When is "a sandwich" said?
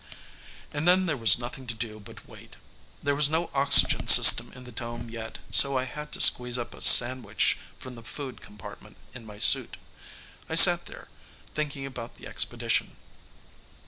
6.73-7.59